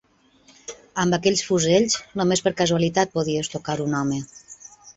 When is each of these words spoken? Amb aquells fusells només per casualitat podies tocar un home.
Amb 1.03 1.15
aquells 1.17 1.43
fusells 1.49 1.99
només 2.21 2.43
per 2.47 2.55
casualitat 2.63 3.15
podies 3.19 3.53
tocar 3.57 3.77
un 3.87 3.97
home. 4.01 4.23